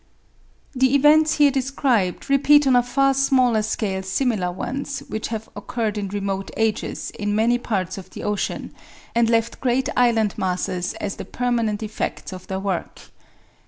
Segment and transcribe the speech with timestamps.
[0.73, 5.95] The events here described repeat on a far smaller scale similar ones which have occurred
[5.95, 8.73] in remote ages in many parts of the ocean
[9.13, 13.11] and left great island masses as the permanent effects of their work.